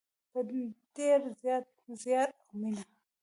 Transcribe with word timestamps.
په 0.31 0.39
ډیر 0.95 1.19
زیار 2.01 2.29
او 2.39 2.51
مینه. 2.59 2.83